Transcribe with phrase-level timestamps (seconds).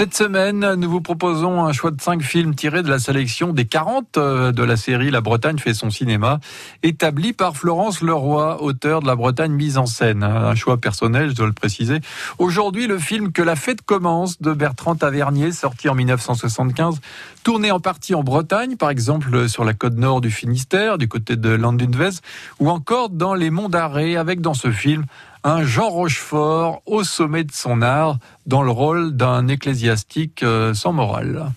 [0.00, 3.66] Cette semaine, nous vous proposons un choix de cinq films tirés de la sélection des
[3.66, 6.40] 40 euh, de la série La Bretagne fait son cinéma,
[6.82, 10.22] établi par Florence Leroy, auteur de La Bretagne mise en scène.
[10.22, 12.00] Un choix personnel, je dois le préciser.
[12.38, 16.98] Aujourd'hui, le film Que la fête commence de Bertrand Tavernier, sorti en 1975,
[17.44, 21.36] tourné en partie en Bretagne, par exemple sur la côte nord du Finistère, du côté
[21.36, 22.20] de Landunvez,
[22.58, 25.04] ou encore dans les monts d'Arrée, avec dans ce film
[25.44, 30.92] un Jean Rochefort au sommet de son art dans le rôle d'un ecclésiastique euh, sans
[30.92, 31.50] morale.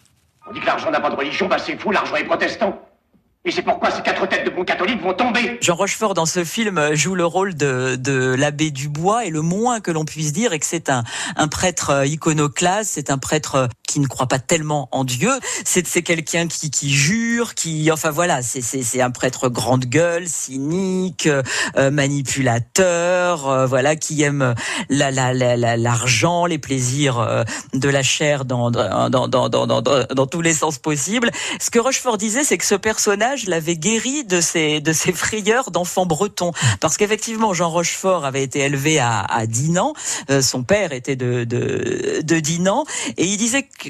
[0.49, 2.79] On dit que l'argent n'a pas de religion, bah c'est fou, l'argent est protestant.
[3.45, 5.57] Et c'est pourquoi ces quatre têtes de bons catholiques vont tomber.
[5.59, 9.81] Jean Rochefort dans ce film joue le rôle de, de l'abbé Dubois et le moins
[9.81, 11.03] que l'on puisse dire est que c'est un,
[11.35, 15.29] un prêtre iconoclaste, c'est un prêtre qui ne croit pas tellement en Dieu.
[15.65, 21.91] C'est quelqu'un qui, qui jure, qui, enfin voilà, c'est un prêtre grande gueule, cynique, euh,
[21.91, 24.55] manipulateur, euh, voilà, qui aime
[24.89, 30.41] l'argent, la, la, les plaisirs euh, de la chair dans, dans, dans, dans, dans tous
[30.41, 31.29] les sens possibles.
[31.59, 35.71] Ce que Rochefort disait, c'est que ce personnage l'avait guéri de ses, de ses frayeurs
[35.71, 36.51] d'enfant breton.
[36.79, 39.93] Parce qu'effectivement, Jean Rochefort avait été élevé à, Dinan.
[40.41, 42.85] son père était de, de, de Dinan.
[43.17, 43.89] Et il disait que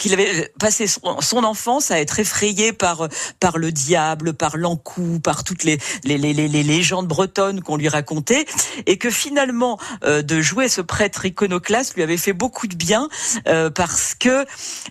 [0.00, 5.44] qu'il avait passé son, enfance à être effrayé par par le diable, par l'encou, par
[5.44, 8.46] toutes les les, les, les, légendes bretonnes qu'on lui racontait,
[8.86, 13.08] et que finalement euh, de jouer ce prêtre iconoclaste lui avait fait beaucoup de bien
[13.46, 14.46] euh, parce que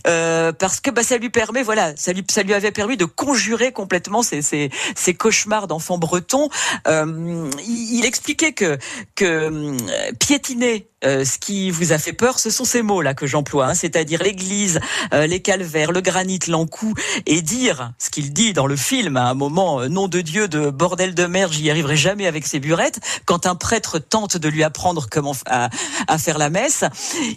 [0.05, 3.05] euh, parce que bah, ça lui permet voilà ça lui ça lui avait permis de
[3.05, 6.49] conjurer complètement ses ses, ses cauchemars d'enfant breton.
[6.87, 8.77] Il, il, expliquait que
[9.15, 9.75] que
[10.19, 13.73] piétiner euh, ce qui vous a fait peur, ce sont ces mots-là que j'emploie, hein,
[13.73, 14.81] c'est-à-dire l'église,
[15.14, 16.94] euh, les calvaires, le granit, l'encou,
[17.25, 20.50] et dire ce qu'il dit dans le film à un moment, euh, nom de Dieu,
[20.50, 23.00] de bordel de mer, j'y arriverai jamais avec ces burettes.
[23.25, 25.70] Quand un prêtre tente de lui apprendre comment à,
[26.08, 26.83] à faire la messe,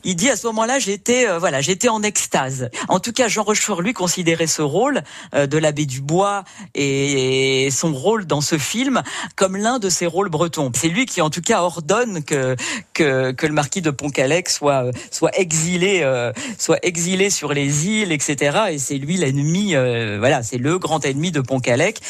[0.03, 2.69] il dit à ce moment-là, j'étais voilà, j'étais en extase.
[2.89, 5.03] En tout cas, Jean Rochefort lui considérait ce rôle
[5.35, 9.03] de l'abbé Dubois et son rôle dans ce film
[9.37, 10.72] comme l'un de ses rôles bretons.
[10.75, 12.56] C'est lui qui, en tout cas, ordonne que
[12.95, 17.87] que, que le marquis de Pontcallec soit euh, soit exilé, euh, soit exilé sur les
[17.87, 18.59] îles, etc.
[18.71, 22.01] Et c'est lui l'ennemi, euh, voilà, c'est le grand ennemi de Pontcallec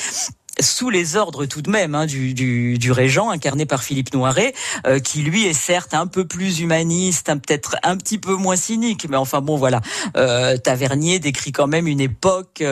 [0.61, 4.55] sous les ordres tout de même hein, du, du, du, régent incarné par Philippe Noiret,
[5.05, 9.17] qui lui est certes un peu plus humaniste, peut-être un petit peu moins cynique, mais
[9.17, 9.81] enfin bon voilà.
[10.17, 12.62] Euh, Tavernier décrit quand même une époque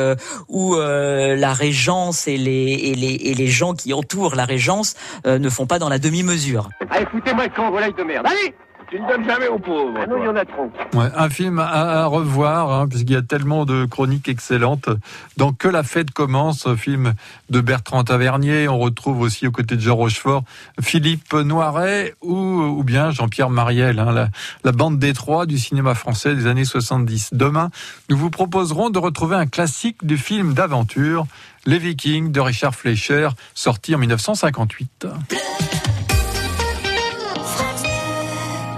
[0.48, 5.48] où la régence et les, et les, et les gens qui entourent la régence ne
[5.48, 6.68] font pas dans la demi-mesure.
[6.90, 8.26] Allez, foutez-moi le camp, de merde.
[8.26, 8.54] Allez
[8.90, 9.98] tu ne donnes jamais aux pauvres.
[10.02, 10.70] Ah non, il y en a trop.
[10.94, 14.88] Ouais, un film à, revoir, hein, puisqu'il y a tellement de chroniques excellentes.
[15.36, 17.14] Dans Que la fête commence, un film
[17.50, 18.68] de Bertrand Tavernier.
[18.68, 20.42] On retrouve aussi aux côtés de Jean Rochefort
[20.80, 24.28] Philippe Noiret ou, ou bien Jean-Pierre Mariel, hein, la,
[24.64, 27.30] la, bande des trois du cinéma français des années 70.
[27.32, 27.70] Demain,
[28.08, 31.26] nous vous proposerons de retrouver un classique du film d'aventure,
[31.64, 35.06] Les Vikings de Richard Fleischer, sorti en 1958.